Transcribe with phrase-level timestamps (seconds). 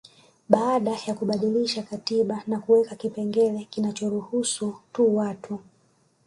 [0.49, 5.59] Baada ya kubadilisha katiba na kuweka kipengele kinachowaruhusu tu watu